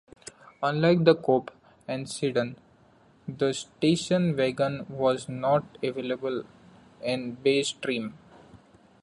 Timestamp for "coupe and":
1.13-2.09